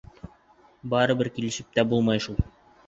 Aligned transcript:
Барыбер 0.95 1.31
килешеп 1.37 1.73
тә 1.79 1.87
булмай 1.95 2.27
шул. 2.29 2.45